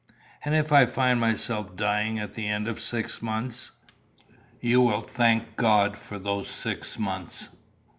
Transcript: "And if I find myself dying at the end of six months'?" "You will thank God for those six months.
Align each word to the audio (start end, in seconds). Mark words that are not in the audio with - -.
"And 0.43 0.55
if 0.55 0.71
I 0.71 0.87
find 0.87 1.19
myself 1.19 1.75
dying 1.75 2.17
at 2.17 2.33
the 2.33 2.47
end 2.47 2.67
of 2.67 2.79
six 2.79 3.21
months'?" 3.21 3.73
"You 4.59 4.81
will 4.81 5.01
thank 5.03 5.55
God 5.57 5.95
for 5.95 6.17
those 6.17 6.49
six 6.49 6.97
months. 6.97 7.49